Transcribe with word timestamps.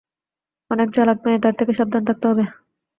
অনেক 0.71 0.87
চালাক 0.95 1.17
মেয়ে, 1.23 1.41
তার 1.43 1.53
থেকে 1.59 1.71
সাবধান 1.73 2.03
থাকতে 2.07 2.25
হবে। 2.31 2.43